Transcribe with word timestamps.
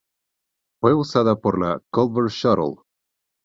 Fue 0.81 0.95
usada 0.95 1.35
por 1.39 1.59
la 1.63 1.79
Culver 1.91 2.31
Shuttle. 2.31 2.81